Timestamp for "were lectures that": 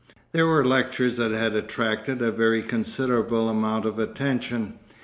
0.41-1.29